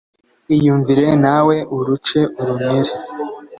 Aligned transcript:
iyumvire 0.55 1.05
nawe 1.23 1.55
uruce 1.75 2.19
urumire 2.39 2.93